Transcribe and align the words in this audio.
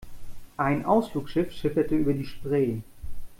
Ein 0.57 0.83
Ausflugsschiff 0.85 1.51
schipperte 1.53 1.95
über 1.95 2.13
die 2.13 2.25
Spree. 2.25 2.77